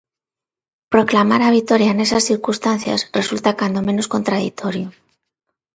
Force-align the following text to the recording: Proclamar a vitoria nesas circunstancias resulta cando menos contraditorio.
Proclamar 0.93 1.41
a 1.43 1.53
vitoria 1.57 1.91
nesas 1.97 2.23
circunstancias 2.29 2.99
resulta 3.19 3.57
cando 3.59 3.85
menos 3.87 4.07
contraditorio. 4.13 4.87